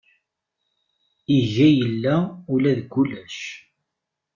[1.37, 2.15] Iga illa
[2.53, 3.37] ula deg ulac.